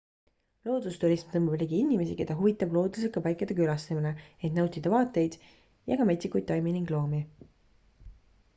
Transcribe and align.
loodusturism 0.67 1.33
tõmbab 1.33 1.57
ligi 1.63 1.75
inimesi 1.81 2.15
keda 2.21 2.37
huvitab 2.39 2.73
looduslike 2.77 3.23
paikade 3.27 3.57
külastamine 3.59 4.15
et 4.49 4.57
nautida 4.57 4.93
vaateid 4.97 5.39
ja 5.93 5.99
ka 6.01 6.11
metsikuid 6.13 6.49
taimi 6.53 6.75
ning 6.79 6.95
loomi 6.97 7.21